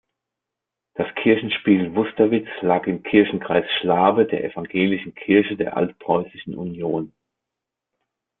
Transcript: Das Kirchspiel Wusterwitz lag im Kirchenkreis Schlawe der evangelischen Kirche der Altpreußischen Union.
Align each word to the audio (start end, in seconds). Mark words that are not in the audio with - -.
Das 0.95 1.05
Kirchspiel 1.13 1.93
Wusterwitz 1.93 2.47
lag 2.61 2.87
im 2.87 3.03
Kirchenkreis 3.03 3.65
Schlawe 3.79 4.25
der 4.25 4.43
evangelischen 4.45 5.13
Kirche 5.13 5.55
der 5.55 5.77
Altpreußischen 5.77 6.55
Union. 6.55 7.13